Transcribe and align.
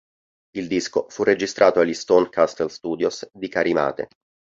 Il 0.57 0.67
disco 0.67 1.05
fu 1.09 1.21
registrato 1.21 1.79
agli 1.79 1.93
Stone 1.93 2.29
Castle 2.29 2.69
Studios 2.69 3.29
di 3.33 3.47
Carimate. 3.49 4.07